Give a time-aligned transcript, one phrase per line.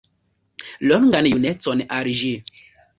[0.93, 2.37] Longan junecon al ĝi!